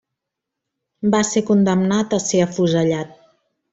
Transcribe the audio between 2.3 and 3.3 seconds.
ser afusellat.